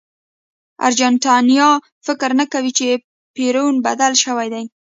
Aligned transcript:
ارجنټاینان 0.85 1.75
فکر 2.05 2.29
نه 2.39 2.45
کوي 2.53 2.71
چې 2.79 2.87
پېرون 3.35 3.73
بدل 3.85 4.13
شوی 4.23 4.47
دی. 4.53 4.63